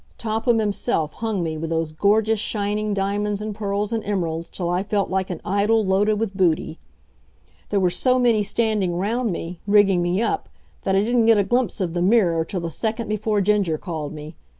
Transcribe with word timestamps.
Topham, 0.17 0.57
himself, 0.57 1.13
hung 1.13 1.43
me 1.43 1.59
with 1.59 1.69
those 1.69 1.91
gorgeous 1.91 2.39
shining 2.39 2.91
diamonds 2.95 3.39
and 3.39 3.53
pearls 3.53 3.93
and 3.93 4.03
emeralds, 4.03 4.49
till 4.49 4.67
I 4.67 4.81
felt 4.81 5.11
like 5.11 5.29
an 5.29 5.39
idol 5.45 5.85
loaded 5.85 6.15
with 6.15 6.35
booty. 6.35 6.79
There 7.69 7.79
were 7.79 7.91
so 7.91 8.17
many 8.17 8.41
standing 8.41 8.95
round 8.95 9.31
me, 9.31 9.59
rigging 9.67 10.01
me 10.01 10.19
up, 10.19 10.49
that 10.85 10.95
I 10.95 11.03
didn't 11.03 11.27
get 11.27 11.37
a 11.37 11.43
glimpse 11.43 11.79
of 11.79 11.93
the 11.93 12.01
mirror 12.01 12.43
till 12.43 12.61
the 12.61 12.71
second 12.71 13.09
before 13.09 13.41
Ginger 13.41 13.77
called 13.77 14.11
me. 14.11 14.33